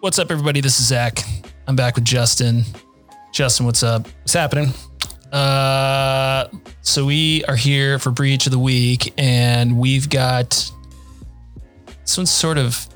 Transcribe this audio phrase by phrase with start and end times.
[0.00, 0.60] What's up, everybody?
[0.60, 1.18] This is Zach.
[1.66, 2.62] I'm back with Justin.
[3.32, 4.06] Justin, what's up?
[4.20, 4.72] What's happening?
[5.32, 6.46] Uh,
[6.82, 10.70] so we are here for Breach of the Week, and we've got
[12.02, 12.86] this one's sort of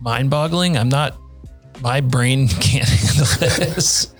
[0.00, 0.76] mind-boggling.
[0.76, 1.16] I'm not.
[1.80, 4.12] My brain can't handle this.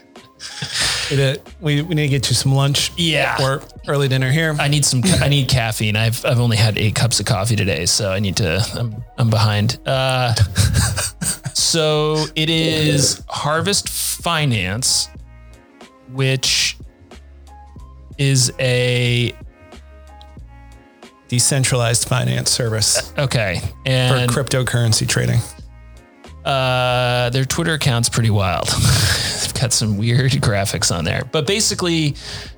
[1.61, 3.37] We, we, need to get you some lunch Yeah.
[3.41, 4.55] or early dinner here.
[4.59, 5.03] I need some.
[5.21, 5.97] I need caffeine.
[5.97, 8.65] I've I've only had eight cups of coffee today, so I need to.
[8.75, 9.79] I'm I'm behind.
[9.85, 10.35] Uh,
[11.55, 15.09] so it is Harvest Finance,
[16.13, 16.77] which
[18.19, 19.35] is a
[21.29, 25.41] Decentralized finance service okay, And for cryptocurrency trading.
[26.45, 28.69] uh, their Twitter account's pretty wild.
[29.43, 32.15] They've got some weird graphics on there, but basically,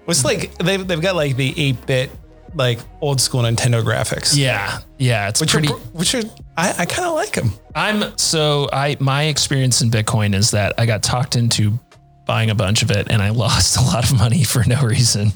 [0.08, 2.10] It's like they've, they've got like the 8 bit,
[2.55, 4.36] like old school Nintendo graphics.
[4.36, 5.69] yeah, yeah, it's Which pretty.
[5.69, 6.22] are, which are,
[6.56, 7.52] I, I kind of like them.
[7.74, 11.78] I'm so I my experience in Bitcoin is that I got talked into
[12.26, 15.32] buying a bunch of it and I lost a lot of money for no reason.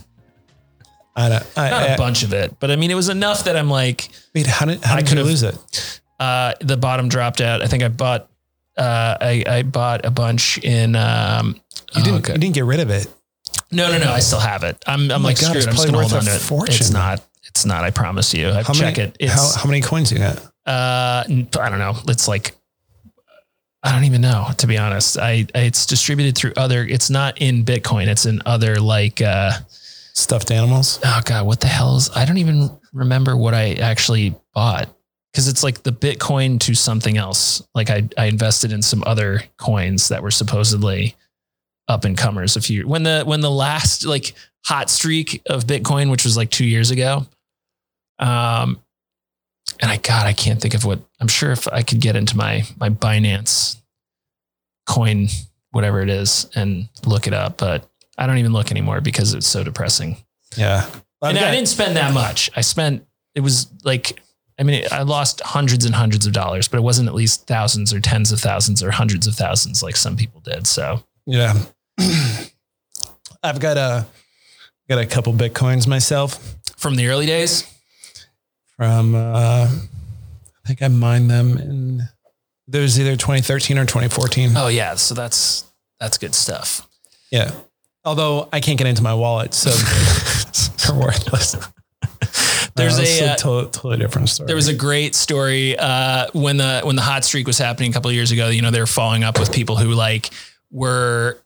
[1.16, 3.44] I don't, I, Not I, a bunch of it, but I mean it was enough
[3.44, 6.00] that I'm like wait, how did, how I did you lose it?
[6.18, 7.62] uh the bottom dropped out.
[7.62, 8.30] I think I bought
[8.78, 11.60] uh I, I bought a bunch in um
[11.94, 13.08] You didn't, oh, you didn't get rid of it.
[13.70, 14.82] no no no I still have it.
[14.86, 15.56] I'm I'm my like God, screwed.
[15.58, 16.40] it's I'm just gonna hold on to it.
[16.40, 16.76] fortune.
[16.76, 18.48] It's not it's not, I promise you.
[18.48, 19.16] I How check many, it.
[19.18, 20.40] It's how, how many coins you got?
[20.66, 21.96] Uh, I don't know.
[22.08, 22.54] It's like
[23.82, 25.18] I don't even know to be honest.
[25.18, 26.84] I it's distributed through other.
[26.84, 28.06] It's not in Bitcoin.
[28.08, 29.20] It's in other like.
[29.20, 29.52] uh
[30.12, 30.98] Stuffed animals?
[31.04, 32.10] Oh god, what the hell is?
[32.14, 34.88] I don't even remember what I actually bought
[35.32, 37.62] because it's like the Bitcoin to something else.
[37.74, 41.14] Like I I invested in some other coins that were supposedly
[41.88, 46.10] up and comers a few when the when the last like hot streak of Bitcoin,
[46.10, 47.24] which was like two years ago.
[48.18, 48.80] Um,
[49.80, 52.36] and I God, I can't think of what I'm sure if I could get into
[52.36, 53.76] my my Binance
[54.86, 55.28] coin,
[55.70, 57.88] whatever it is, and look it up, but
[58.18, 60.16] I don't even look anymore because it's so depressing.
[60.56, 60.88] Yeah.
[61.22, 62.50] And I didn't spend that much.
[62.56, 64.20] I spent it was like
[64.58, 67.92] I mean I lost hundreds and hundreds of dollars, but it wasn't at least thousands
[67.92, 70.66] or tens of thousands or hundreds of thousands like some people did.
[70.66, 71.54] So Yeah.
[73.42, 74.06] I've got a
[74.88, 77.64] got a couple bitcoins myself from the early days,
[78.80, 79.68] from uh
[80.64, 82.08] I think I mined them in
[82.66, 84.52] there was either 2013 or 2014.
[84.56, 85.64] oh yeah, so that's
[85.98, 86.88] that's good stuff.
[87.30, 87.50] Yeah.
[88.04, 89.68] Although I can't get into my wallet, so
[90.86, 91.56] they're worthless.
[92.76, 94.46] There's Uh, a, it's uh, totally, totally different story.
[94.46, 97.92] There was a great story uh, when the when the hot streak was happening a
[97.92, 98.48] couple of years ago.
[98.48, 100.30] You know, they were following up with people who like
[100.70, 101.38] were.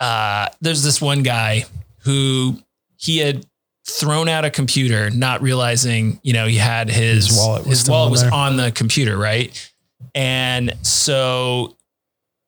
[0.00, 1.66] Uh, there's this one guy
[1.98, 2.58] who
[2.96, 3.46] he had
[3.86, 7.90] thrown out a computer, not realizing you know he had his His wallet was his
[7.90, 9.72] wallet on was on the computer, right?
[10.14, 11.76] And so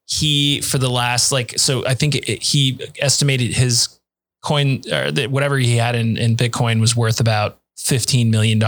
[0.07, 3.99] he for the last like so I think it, he estimated his
[4.43, 8.63] coin or that whatever he had in, in Bitcoin was worth about $15 million.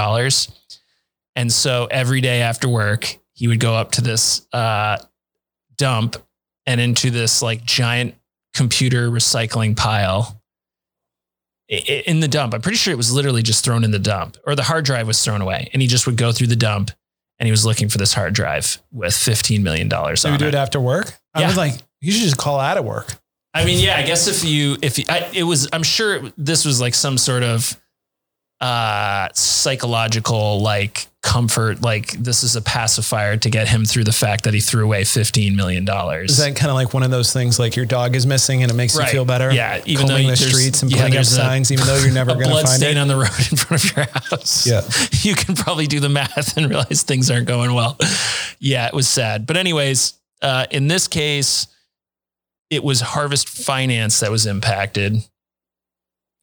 [1.36, 4.98] And so every day after work, he would go up to this uh,
[5.76, 6.16] dump
[6.66, 8.14] and into this like giant
[8.52, 10.39] computer recycling pile
[11.70, 12.52] in the dump.
[12.54, 15.06] I'm pretty sure it was literally just thrown in the dump or the hard drive
[15.06, 15.70] was thrown away.
[15.72, 16.90] And he just would go through the dump
[17.38, 20.46] and he was looking for this hard drive with $15 million so on we do
[20.46, 20.48] it.
[20.48, 21.12] it after work.
[21.32, 21.46] I Yeah.
[21.46, 23.14] was like, you should just call out of work.
[23.54, 26.32] I mean, yeah, I guess if you, if you, I, it was, I'm sure it,
[26.36, 27.76] this was like some sort of
[28.60, 34.44] uh, psychological like comfort, like this is a pacifier to get him through the fact
[34.44, 35.86] that he threw away $15 million.
[36.24, 38.70] Is that kind of like one of those things like your dog is missing and
[38.72, 39.06] it makes Right.
[39.06, 39.50] you feel better?
[39.52, 42.12] Yeah, even though combing the streets and yeah, putting up a- signs, even though you're
[42.14, 43.00] never going to find stain it.
[43.00, 44.66] on the road in front of your house.
[44.66, 44.80] Yeah.
[45.22, 47.98] You can probably do the math and realize things aren't going well.
[48.58, 49.46] Yeah, it was sad.
[49.46, 51.66] But anyways, uh, in this case,
[52.70, 55.16] it was Harvest Finance that was impacted.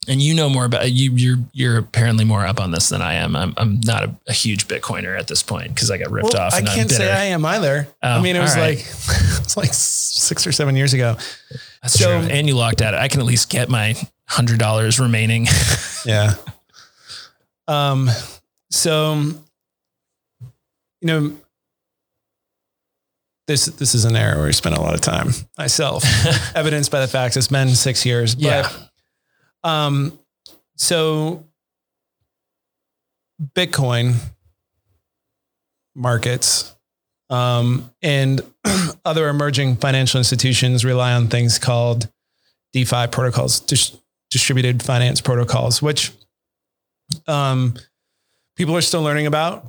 [0.10, 1.12] And you know more about you.
[1.12, 3.36] You're you're apparently more up on this than I am.
[3.36, 6.44] I'm I'm not a, a huge Bitcoiner at this point because I got ripped Well,
[6.44, 6.54] off.
[6.54, 7.12] I can't say.
[7.12, 7.88] I am either.
[8.02, 8.78] I Oh, mean, it was right.
[8.78, 8.80] like
[9.42, 11.16] it's like six or seven years ago.
[11.82, 12.30] That's so- true.
[12.30, 12.94] And you locked out.
[12.94, 13.96] I can at least get my
[14.28, 15.48] hundred dollars remaining.
[16.06, 16.36] Yeah.
[17.68, 18.10] Um.
[18.72, 19.16] So,
[21.02, 21.38] you know,
[23.48, 26.04] this this is an area where we spent a lot of time myself,
[26.56, 28.36] evidenced by the fact it's been six years.
[28.36, 28.70] But, Yeah.
[29.64, 30.18] Um.
[30.76, 31.46] So,
[33.56, 34.16] Bitcoin
[35.96, 36.76] markets
[37.30, 38.42] um, and
[39.06, 42.10] other emerging financial institutions rely on things called
[42.74, 43.98] DeFi protocols, dis-
[44.30, 46.12] distributed finance protocols, which
[47.28, 47.74] um,
[48.56, 49.66] people are still learning about.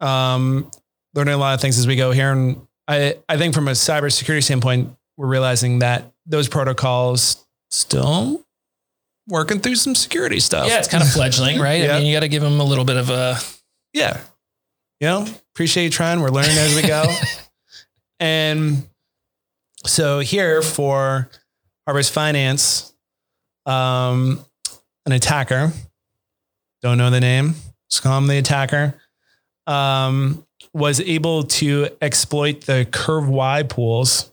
[0.00, 0.70] Um,
[1.14, 3.72] learning a lot of things as we go here, and I, I think from a
[3.72, 8.44] cybersecurity standpoint, we're realizing that those protocols still
[9.30, 10.68] working through some security stuff.
[10.68, 11.82] Yeah, it's kind of fledgling, right?
[11.82, 11.96] Yeah.
[11.96, 13.38] I mean, you got to give them a little bit of a.
[13.92, 14.20] yeah.
[15.00, 16.20] You know, appreciate you trying.
[16.20, 17.04] We're learning as we go.
[18.20, 18.86] and
[19.86, 21.30] so here for
[21.86, 22.92] Harvest Finance,
[23.64, 24.44] um,
[25.06, 25.72] an attacker,
[26.82, 27.54] don't know the name,
[27.86, 28.94] let's call him the attacker,
[29.66, 34.30] um, was able to exploit the curve Y pools,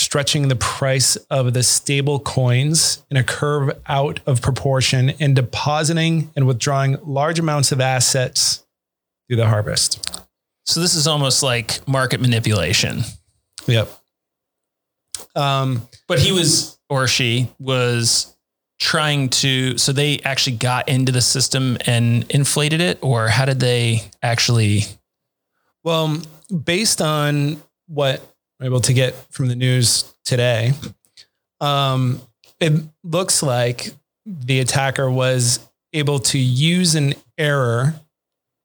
[0.00, 6.30] stretching the price of the stable coins in a curve out of proportion and depositing
[6.34, 8.64] and withdrawing large amounts of assets
[9.28, 10.22] through the harvest.
[10.64, 13.02] So this is almost like market manipulation.
[13.66, 13.90] Yep.
[15.36, 18.34] Um, But he was, or she was
[18.80, 23.60] trying to, so they actually got into the system and inflated it, or how did
[23.60, 24.84] they actually?
[25.84, 26.18] well,
[26.64, 28.22] based on what
[28.62, 30.72] Able to get from the news today,
[31.60, 32.20] um,
[32.60, 32.72] it
[33.02, 33.88] looks like
[34.26, 35.60] the attacker was
[35.92, 37.94] able to use an error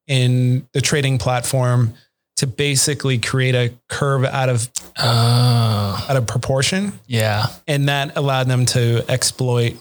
[0.07, 1.93] in the trading platform
[2.35, 7.47] to basically create a curve out of Oh, out of proportion yeah.
[7.67, 9.75] and that allowed them to exploit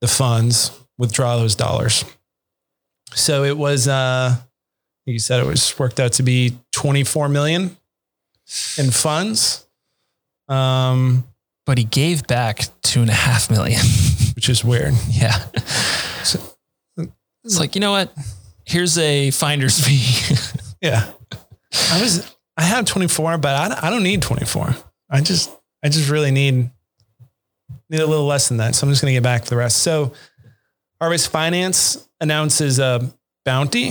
[0.00, 2.06] the funds, withdraw those dollars.
[3.12, 4.36] So it was, uh,
[5.04, 7.76] you said it was worked out to be 24 million
[8.78, 9.66] in funds,
[10.48, 11.24] um,
[11.66, 13.80] But he gave back two and a half million.
[14.34, 14.94] which is weird.
[15.10, 15.36] yeah.
[16.24, 16.40] So-
[17.44, 18.12] It's like, you know what?
[18.64, 20.36] Here's a finder's fee.
[20.82, 21.08] Yeah.
[21.92, 24.74] I was, I have 24, but I, I don't need 24.
[25.08, 25.48] I just,
[25.80, 26.70] I just really need,
[27.88, 28.74] need a little less than that.
[28.74, 29.78] So I'm just going to get back for the rest.
[29.78, 30.12] So
[31.00, 33.12] Harvest Finance announces a
[33.44, 33.90] bounty.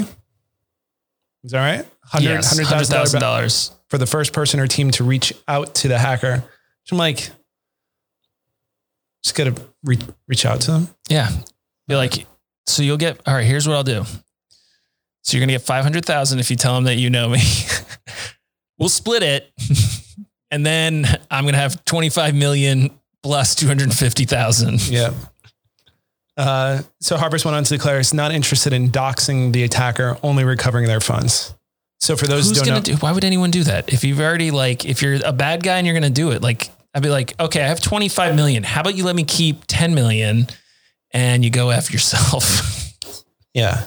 [1.45, 1.85] Is that right?
[2.11, 3.75] Hundred Yes, hundred thousand dollars $100,000.
[3.89, 6.43] for the first person or team to reach out to the hacker.
[6.83, 7.29] So I'm like,
[9.23, 9.97] just gotta re-
[10.27, 10.89] reach out to them.
[11.09, 11.29] Yeah.
[11.87, 12.25] Be like,
[12.67, 14.03] so you'll get, all right, here's what I'll do.
[15.23, 17.39] So you're going to get 500,000 if you tell them that you know me.
[18.79, 19.51] we'll split it.
[20.51, 22.89] and then I'm going to have 25 million
[23.23, 24.89] plus 250,000.
[24.89, 25.13] Yeah.
[26.37, 30.43] Uh, so Harvest went on to declare it's not interested in doxing the attacker, only
[30.43, 31.53] recovering their funds.
[32.01, 33.93] So for those Who's who don't going know, to do, why would anyone do that?
[33.93, 36.41] If you've already like, if you're a bad guy and you're going to do it,
[36.41, 38.63] like, I'd be like, okay, I have 25 million.
[38.63, 40.47] How about you let me keep 10 million
[41.11, 42.93] and you go F yourself?
[43.53, 43.85] yeah,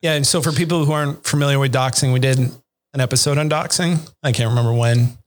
[0.00, 0.14] yeah.
[0.14, 4.10] And so for people who aren't familiar with doxing, we did an episode on doxing.
[4.22, 5.18] I can't remember when,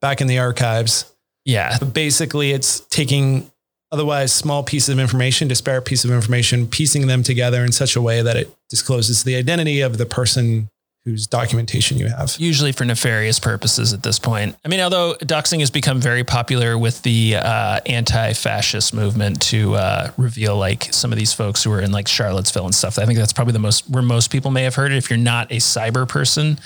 [0.00, 1.12] back in the archives.
[1.44, 1.76] yeah.
[1.78, 3.50] But basically, it's taking
[3.92, 8.00] otherwise small pieces of information, disparate pieces of information, piecing them together in such a
[8.00, 10.70] way that it discloses the identity of the person
[11.04, 12.36] whose documentation you have.
[12.38, 14.56] usually for nefarious purposes at this point.
[14.64, 20.12] I mean, although doxing has become very popular with the uh, anti-fascist movement to uh,
[20.16, 22.98] reveal like some of these folks who are in like Charlottesville and stuff.
[22.98, 25.18] I think that's probably the most where most people may have heard it if you're
[25.18, 26.58] not a cyber person.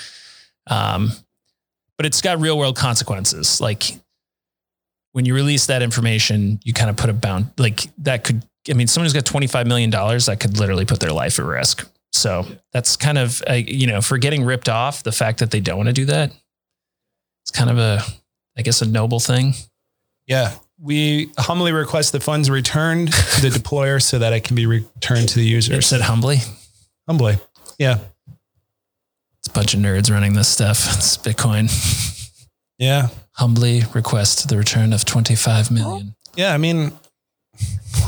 [0.67, 1.11] Um,
[1.97, 3.59] but it's got real world consequences.
[3.59, 3.99] Like
[5.13, 8.43] when you release that information, you kind of put a bound like that could.
[8.69, 11.39] I mean, someone who's got twenty five million dollars that could literally put their life
[11.39, 11.89] at risk.
[12.17, 15.59] So that's kind of, uh, you know, for getting ripped off, the fact that they
[15.59, 16.31] don't want to do that,
[17.43, 18.01] it's kind of a,
[18.57, 19.53] I guess, a noble thing.
[20.25, 20.53] Yeah.
[20.79, 25.29] We humbly request the funds returned to the deployer so that it can be returned
[25.29, 25.87] to the It users.
[25.87, 26.37] said humbly.
[27.07, 27.37] Humbly.
[27.79, 27.99] Yeah.
[29.39, 30.97] It's a bunch of nerds running this stuff.
[30.97, 31.71] It's Bitcoin.
[32.77, 33.07] Yeah.
[33.33, 36.15] Humbly request the return of 25 million.
[36.35, 36.53] Yeah.
[36.53, 36.91] I mean,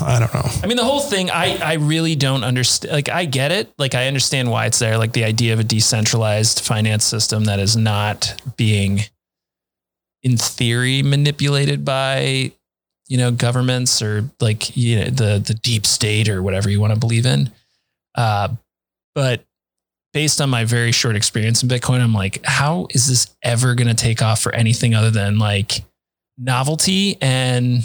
[0.01, 0.49] I don't know.
[0.63, 2.93] I mean, the whole thing, I, I really don't understand.
[2.93, 3.73] Like, I get it.
[3.77, 4.97] Like, I understand why it's there.
[4.97, 9.01] Like, the idea of a decentralized finance system that is not being,
[10.23, 12.51] in theory, manipulated by,
[13.07, 16.93] you know, governments or like, you know, the, the deep state or whatever you want
[16.93, 17.51] to believe in.
[18.15, 18.49] Uh,
[19.15, 19.43] but
[20.13, 23.87] based on my very short experience in Bitcoin, I'm like, how is this ever going
[23.87, 25.83] to take off for anything other than like
[26.37, 27.83] novelty and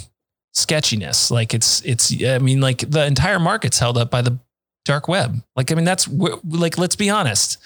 [0.55, 1.31] sketchiness.
[1.31, 4.39] Like it's, it's, I mean, like the entire market's held up by the
[4.85, 5.43] dark web.
[5.57, 7.59] Like, I mean, that's like, let's be honest.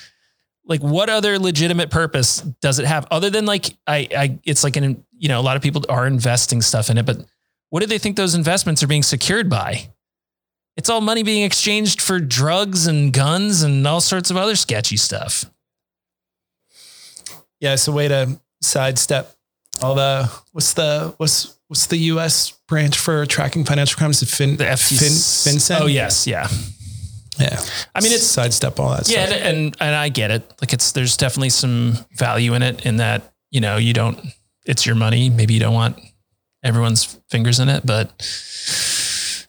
[0.65, 4.77] Like what other legitimate purpose does it have other than like, I, I, it's like
[4.77, 7.25] an, you know, a lot of people are investing stuff in it, but
[7.71, 9.89] what do they think those investments are being secured by?
[10.77, 14.97] It's all money being exchanged for drugs and guns and all sorts of other sketchy
[14.97, 15.45] stuff.
[17.61, 17.73] Yeah.
[17.73, 19.35] It's a way to sidestep
[19.83, 24.21] all the, what's the, what's, what's the US branch for tracking financial crimes?
[24.21, 24.99] The fin, The FTC.
[25.45, 25.81] fin, FinCEN?
[25.81, 26.27] Oh yes.
[26.27, 26.49] Yeah.
[27.39, 27.61] Yeah.
[27.95, 29.39] I mean, it's, sidestep all that Yeah, stuff.
[29.43, 30.43] and, and and I get it.
[30.61, 34.19] Like it's there's definitely some value in it in that you know, you don't,
[34.67, 35.31] it's your money.
[35.31, 35.99] Maybe you don't want
[36.63, 38.11] everyone's fingers in it, but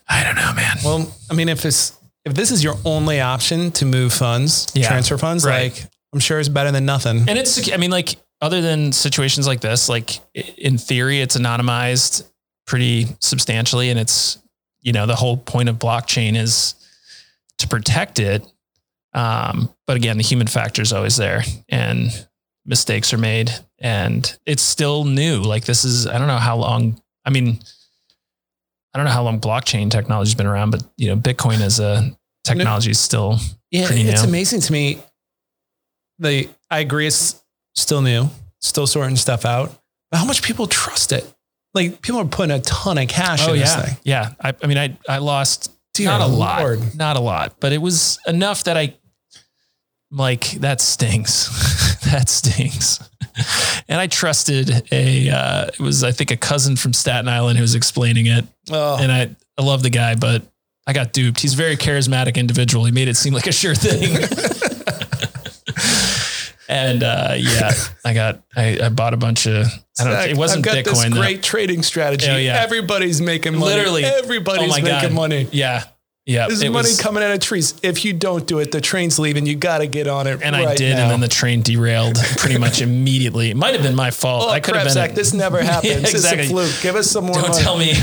[0.08, 0.78] I don't know, man.
[0.84, 4.88] Well, I mean, if it's if this is your only option to move funds, Yeah.
[4.88, 5.72] transfer funds, Right.
[5.74, 5.84] like
[6.14, 7.28] I'm sure it's better than nothing.
[7.30, 10.20] And it's, I mean, like, other than situations like this, like
[10.58, 12.24] in theory, it's anonymized
[12.70, 13.90] pretty substantially.
[13.90, 14.38] And it's,
[14.82, 16.76] you know, the whole point of blockchain is
[17.58, 18.46] to protect it.
[19.14, 22.10] Um, but again, the human factor is always there and
[22.64, 25.42] mistakes are made and it's still new.
[25.42, 27.60] Like, this is, I don't know how long, I mean,
[28.94, 31.80] I don't know how long blockchain technology has been around, but, you know, Bitcoin as
[31.80, 33.40] a technology is still,
[33.72, 34.30] Yeah, it's new.
[34.30, 35.00] amazing to me.
[36.20, 37.42] The I agree, it's
[37.74, 38.30] still new,
[38.62, 39.76] still sorting stuff out.
[40.12, 41.26] But how much people trust it?
[41.74, 43.66] Like people are putting a ton of cash oh, in yeah.
[43.66, 43.98] this thing.
[44.04, 44.34] Yeah.
[44.42, 47.80] I, I mean, I, I lost Dear not a lot, not a lot, but it
[47.80, 48.96] was enough that I
[50.12, 52.00] like that stings.
[52.12, 53.00] that stings.
[53.88, 57.64] and I trusted a uh, it was I think a cousin from Staten Island who
[57.64, 60.44] was explaining it, Oh, and I I love the guy, but
[60.88, 61.42] I got duped.
[61.42, 62.86] He's a very charismatic individual.
[62.86, 64.16] He made it seem like a sure thing.
[66.70, 67.72] and uh, yeah,
[68.06, 69.66] I got I, I bought a bunch of
[70.00, 70.20] I don't know.
[70.22, 70.94] It wasn't I've got Bitcoin.
[70.94, 71.20] This though.
[71.22, 72.28] great trading strategy.
[72.30, 72.62] Oh, yeah.
[72.62, 73.76] Everybody's making money.
[73.76, 74.06] Literally.
[74.06, 75.14] everybody's Oh making God.
[75.14, 75.50] money.
[75.52, 75.84] Yeah,
[76.26, 76.48] yeah.
[76.48, 77.74] There's it money was- coming out of trees.
[77.84, 79.46] If you don't do it, the train's leaving.
[79.48, 80.42] You got to get on it.
[80.44, 81.02] And I did, now.
[81.04, 83.50] and then the train derailed pretty much immediately.
[83.50, 84.44] It might have been my fault.
[84.46, 84.94] Oh, I could crap, have been.
[84.94, 85.92] Zach, this never happens.
[85.92, 86.44] Yeah, exactly.
[86.44, 86.82] It's a fluke.
[86.82, 87.64] Give us some more Don't money.
[87.64, 87.94] tell me.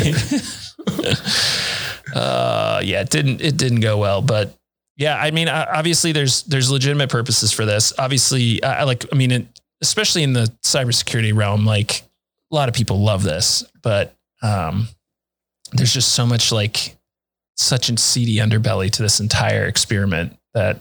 [2.14, 3.40] uh, yeah, it didn't.
[3.40, 4.55] It didn't go well, but
[4.96, 7.92] yeah, I mean, obviously, there's there's legitimate purposes for this.
[7.98, 9.04] Obviously, I like.
[9.12, 9.48] I mean,
[9.82, 12.02] especially in the cybersecurity realm, like
[12.50, 14.88] a lot of people love this, but um,
[15.72, 16.96] there's just so much like
[17.56, 20.80] such a seedy underbelly to this entire experiment that.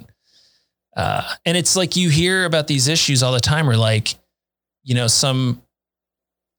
[0.95, 4.15] Uh, and it's like you hear about these issues all the time where like,
[4.84, 5.62] you know, some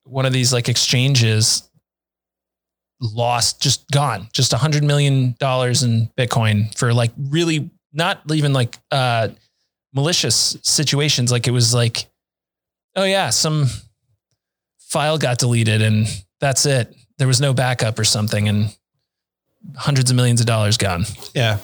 [0.05, 1.67] one of these like exchanges
[3.01, 8.53] lost, just gone, just a hundred million dollars in Bitcoin for like really not even
[8.53, 9.29] like uh
[9.93, 11.31] malicious situations.
[11.33, 12.07] Like it was like,
[12.95, 13.67] oh yeah, some
[14.79, 16.07] file got deleted and
[16.41, 16.95] that's it.
[17.19, 18.77] There was no backup or something, and
[19.75, 21.05] hundreds of millions of dollars gone.
[21.35, 21.59] Yeah.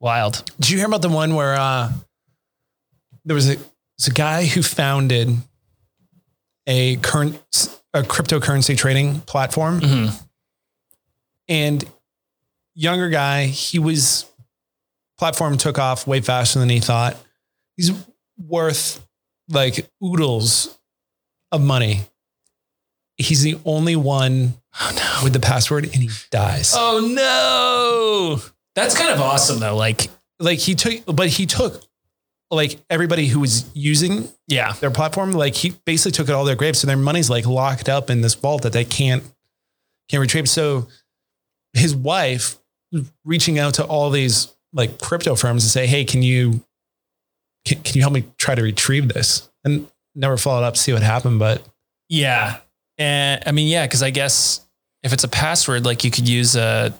[0.00, 0.42] Wild.
[0.58, 1.92] Did you hear about the one where uh,
[3.24, 3.56] there was a,
[3.98, 5.28] was a guy who founded
[6.66, 7.38] a current
[7.94, 10.22] a cryptocurrency trading platform Mhm.
[11.50, 11.84] And
[12.74, 14.24] younger guy he was
[15.18, 17.16] platform took off way faster than he thought
[17.76, 17.92] he's
[18.38, 19.06] worth
[19.50, 20.78] like oodles
[21.52, 22.00] of money
[23.18, 25.24] he's the only one Oh no.
[25.24, 27.00] with the password and he dies Oh
[28.40, 28.40] no.
[28.76, 29.76] That's kind of awesome though.
[29.76, 31.82] Like, like he took but he took
[32.50, 34.72] like everybody who was using yeah.
[34.74, 37.88] their platform like he basically took it all their graves so their money's like locked
[37.88, 39.22] up in this vault that they can't
[40.08, 40.88] can't retrieve so
[41.72, 42.58] his wife
[43.24, 46.64] reaching out to all these like crypto firms and say hey can you
[47.64, 50.92] can, can you help me try to retrieve this and never followed up to see
[50.92, 51.62] what happened but
[52.08, 52.58] Yeah.
[52.98, 54.60] And I mean, yeah, because I guess
[55.02, 56.92] if it's a password, like you could use a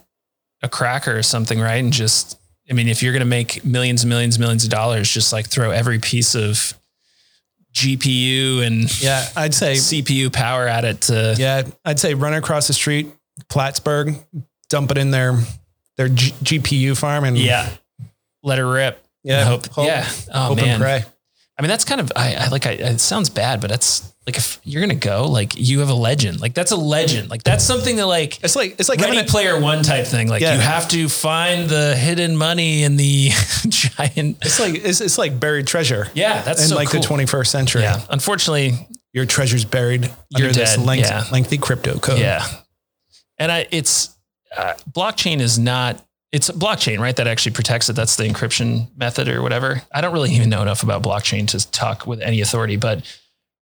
[0.63, 1.83] a cracker or something, right?
[1.83, 5.11] And just I mean, if you're gonna make millions and millions and millions of dollars,
[5.11, 6.73] just like throw every piece of
[7.73, 12.67] GPU and yeah i'd say CPU power at it to yeah i'd say run across
[12.67, 13.07] the street
[13.47, 14.15] plattsburgh
[14.71, 15.37] dump it in their
[15.97, 17.69] their G- gpu farm and yeah,
[18.41, 19.03] let it rip.
[19.23, 20.07] yeah hope, yeah.
[20.33, 20.67] Oh hope man.
[20.69, 21.03] and pray
[21.59, 22.65] I mean, that's kind of I, I like.
[22.65, 25.93] I, it sounds bad, but that's like if you're gonna go, like you have a
[25.93, 26.39] legend.
[26.41, 27.29] Like that's a legend.
[27.29, 30.27] Like that's something that like it's like it's like Ready a- Player One type thing.
[30.27, 30.55] Like Yeah.
[30.55, 33.29] you have to find the hidden money in the
[33.67, 34.37] giant.
[34.41, 37.01] It's like it's, it's like buried treasure Yeah, that's in so like cool.
[37.01, 37.81] the 21st century.
[37.83, 41.25] Yeah, unfortunately, Your treasure's buried You're under this dead, length, yeah.
[41.31, 42.19] lengthy crypto code.
[42.19, 42.43] yeah.
[43.37, 44.09] And I, it's
[44.55, 46.05] uh, blockchain is not.
[46.31, 47.15] It's blockchain, right?
[47.15, 47.93] That actually protects it.
[47.97, 49.81] That's the encryption method or whatever.
[49.91, 53.03] I don't really even know enough about blockchain to talk with any authority, but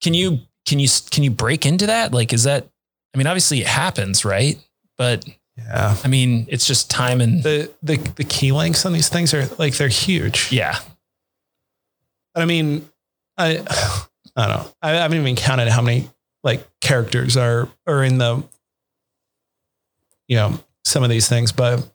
[0.03, 2.13] can you can you can you break into that?
[2.13, 2.67] Like, is that?
[3.13, 4.58] I mean, obviously it happens, right?
[4.98, 5.25] But
[5.58, 5.96] Yeah.
[6.03, 9.48] I mean, it's just time and The the the key lengths on these things are
[9.58, 10.51] like they're huge.
[10.51, 10.77] yeah,
[12.34, 12.89] but I mean,
[13.38, 13.60] I
[14.36, 14.72] I don't know.
[14.82, 16.10] I haven't even counted how many
[16.44, 18.44] like characters are are in the
[20.27, 21.88] you know some of these things, but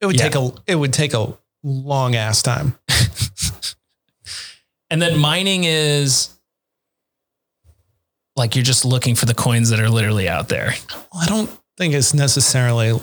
[0.00, 0.28] it would Yeah.
[0.28, 2.78] take a it would take a long ass time.
[4.90, 6.28] And then mining is
[8.36, 10.74] like you're just looking for the coins that are literally out there.
[11.12, 12.98] Well, I don't think it's necessarily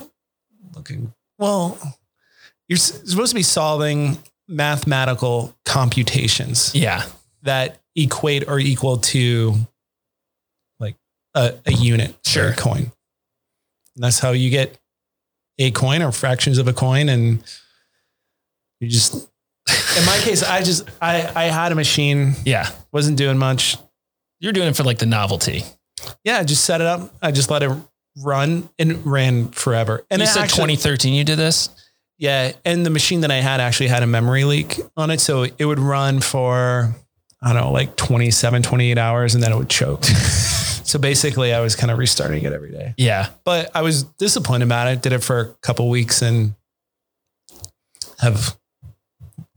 [0.74, 1.78] looking well.
[2.70, 7.06] You're supposed to be solving mathematical computations Yeah.
[7.44, 9.56] that equate or equal to
[10.80, 10.96] like
[11.34, 12.54] a, a unit Sure.
[12.54, 12.92] coin.
[13.96, 14.78] And that's how you get
[15.64, 17.10] a coin or fractions of a coin.
[17.10, 17.44] And
[18.80, 19.14] you just,
[19.98, 22.70] in my case, I just, I, I had a machine, Yeah.
[22.92, 23.78] wasn't doing much.
[24.40, 25.64] You're doing it for like the novelty.
[26.24, 27.14] Yeah, I just set it up.
[27.22, 27.72] I just let it
[28.24, 30.04] run and it ran forever.
[30.10, 31.70] And you said actually- 2013 you did this?
[32.18, 35.42] Yeah, and the machine that I had actually had a memory leak on it, so
[35.44, 36.94] it would run for
[37.42, 40.04] I don't know, like 27, 28 hours and then it would choke.
[40.92, 42.94] so basically I was kind of restarting it every day.
[42.98, 43.30] Yeah.
[43.46, 46.54] But I was disciplined about it, did it for a couple weeks and
[48.20, 48.58] have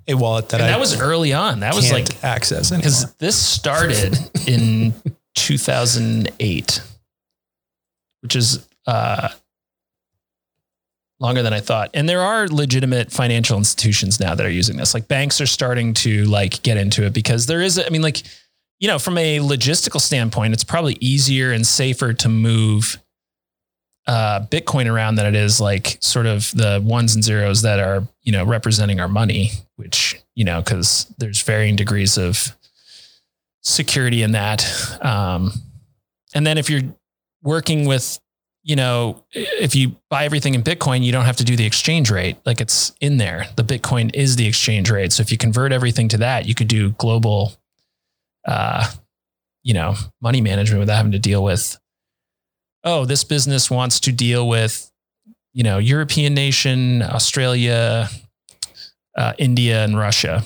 [0.07, 1.59] a wallet that And I that was early on.
[1.59, 4.95] That was like access because this started in
[5.35, 6.81] 2008,
[8.21, 9.31] which is uh,
[11.19, 11.91] longer than I thought.
[11.95, 14.95] And there are legitimate financial institutions now that are using this.
[14.95, 18.23] Like banks are starting to like get into it because there is, I mean, like,
[18.85, 22.99] you know, from a logistical standpoint, it's probably easier and safer to move
[24.07, 28.07] uh, Bitcoin around than it is like sort of the ones and zeros that are,
[28.25, 32.55] you know, representing our money, which, you know, because there's varying degrees of
[33.63, 34.71] security in that.
[35.01, 35.53] Um,
[36.35, 36.83] and then if you're
[37.43, 38.21] working with,
[38.65, 42.11] you know, if you buy everything in Bitcoin, you don't have to do the exchange
[42.11, 42.37] rate.
[42.45, 43.47] Like it's in there.
[43.57, 45.15] The Bitcoin is the exchange rate.
[45.15, 47.55] So if you convert everything to that, you could do global,
[48.47, 48.91] uh,
[49.63, 51.79] you know, money management without having to deal with,
[52.85, 54.91] oh, this business wants to deal with,
[55.53, 58.09] you know, European nation, Australia,
[59.17, 60.45] uh, India, and Russia.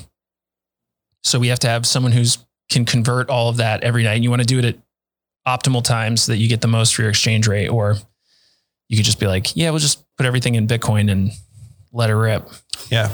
[1.25, 2.39] So we have to have someone who's
[2.69, 4.15] can convert all of that every night.
[4.15, 4.79] And you want to do it at
[5.47, 7.97] optimal times so that you get the most for your exchange rate, or
[8.89, 11.33] you could just be like, yeah, we'll just put everything in Bitcoin and
[11.93, 12.49] let it rip.
[12.91, 13.11] yeah.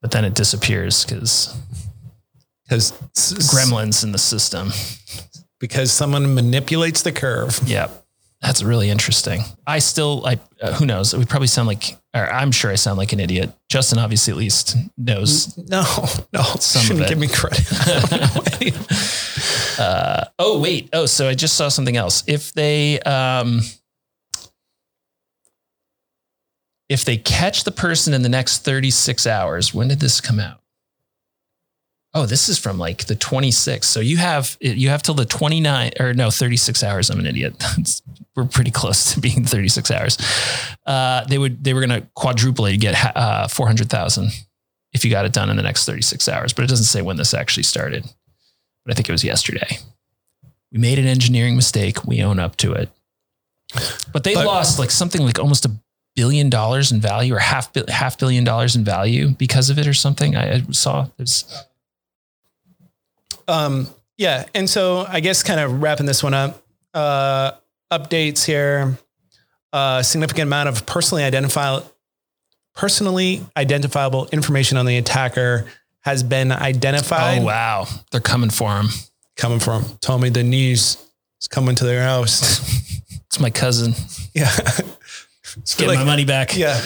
[0.00, 1.56] But then it disappears because
[2.64, 2.92] Because
[3.52, 4.70] gremlins in the system.
[5.60, 7.60] because someone manipulates the curve.
[7.66, 7.88] Yeah.
[8.40, 9.40] That's really interesting.
[9.66, 11.14] I still, I, uh, who knows?
[11.16, 13.50] We probably sound like, or I'm sure I sound like an idiot.
[13.70, 15.56] Justin obviously at least knows.
[15.56, 15.82] No,
[16.32, 17.64] no, Some shouldn't give me credit.
[17.72, 18.72] I don't know any-
[19.78, 20.90] Uh, oh, wait.
[20.92, 22.22] Oh, so I just saw something else.
[22.26, 23.62] If they, um,
[26.88, 30.60] if they catch the person in the next 36 hours, when did this come out?
[32.14, 33.84] Oh, this is from like the 26th.
[33.84, 37.10] So you have, you have till the 29 or no, 36 hours.
[37.10, 37.60] I'm an idiot.
[38.36, 40.16] We're pretty close to being 36 hours.
[40.86, 44.30] Uh, they would, they were going to quadruple it, you get, uh, 400,000
[44.92, 47.16] if you got it done in the next 36 hours, but it doesn't say when
[47.16, 48.04] this actually started
[48.84, 49.78] but I think it was yesterday.
[50.70, 52.04] We made an engineering mistake.
[52.04, 52.90] We own up to it.
[54.12, 55.70] But they But- lost like something like almost a
[56.14, 59.94] billion dollars in value or half half billion dollars in value because of it or
[59.94, 60.36] something.
[60.36, 61.44] I, I saw there's
[63.48, 64.44] Um, yeah.
[64.54, 67.52] And so I guess kind of wrapping this one up, uh,
[67.92, 68.98] updates here,
[69.72, 71.90] a significant amount of personally identifiable,
[72.74, 75.66] personally identifiable information on the attacker
[76.00, 77.38] has been identified.
[77.38, 78.88] oh wow, they're coming for him.
[79.36, 80.96] Coming from, told me the news
[81.40, 82.72] is coming to their house.
[83.34, 83.94] It's my cousin.
[84.32, 84.48] yeah.
[85.76, 86.56] Get like, my money back.
[86.56, 86.80] Yeah.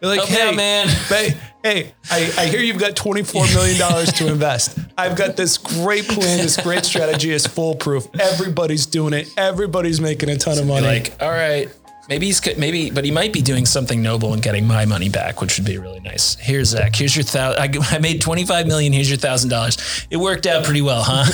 [0.00, 0.88] They're like, Help hey, out, man.
[1.08, 4.78] Hey, hey, I, I hear you've got $24 million to invest.
[4.98, 6.38] I've got this great plan.
[6.38, 8.06] This great strategy is foolproof.
[8.20, 9.32] Everybody's doing it.
[9.38, 10.86] Everybody's making a ton of money.
[10.86, 11.68] Like, all right,
[12.08, 15.08] maybe he's good maybe, but he might be doing something noble and getting my money
[15.08, 16.34] back, which would be really nice.
[16.36, 16.94] Here's Zach.
[16.94, 17.60] Here's your thousand.
[17.62, 18.92] I, I made twenty five million.
[18.92, 20.06] Here's your thousand dollars.
[20.10, 21.24] It worked out pretty well, huh?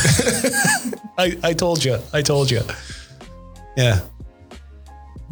[1.18, 1.99] I, I told you.
[2.12, 2.61] I told you.
[3.77, 4.01] Yeah.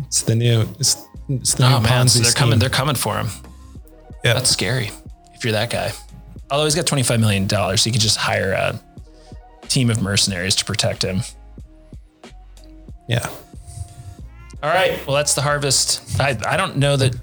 [0.07, 0.97] It's the new, it's,
[1.31, 2.59] oh man, so they're coming.
[2.59, 3.29] They're coming for him.
[4.25, 4.35] Yeah.
[4.35, 4.91] That's scary
[5.35, 5.93] if you're that guy.
[6.51, 8.81] Although he's got twenty five million dollars, so he could just hire a
[9.69, 11.21] team of mercenaries to protect him.
[13.09, 13.29] yeah.
[14.63, 14.99] All right.
[15.07, 16.19] Well, that's the harvest.
[16.21, 17.15] I, I don't know that.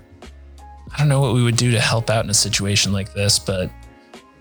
[0.93, 3.37] I don't know what we would do to help out in a situation like this,
[3.39, 3.69] but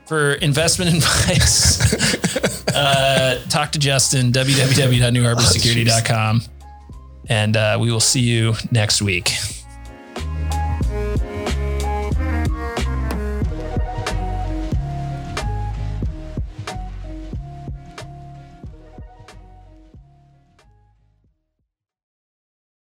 [0.07, 6.43] for investment advice, uh, talk to Justin, www.nuharborsecurity.com.
[7.29, 9.31] And uh, we will see you next week.